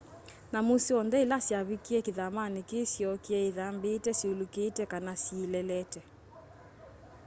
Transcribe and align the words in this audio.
nyamũ 0.51 0.75
syonthe 0.85 1.17
ila 1.25 1.37
syavikĩe 1.47 1.99
kĩthamanĩ 2.05 2.61
kĩĩ 2.69 2.81
syookĩe 2.93 3.37
ithambĩĩte 3.49 4.11
syũlũkĩte 4.19 4.83
kana 4.91 5.13
syĩlelete 5.23 5.99